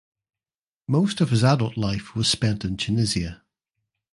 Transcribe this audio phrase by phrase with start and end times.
[0.87, 3.43] Most of his adult life was spent in Tunisia.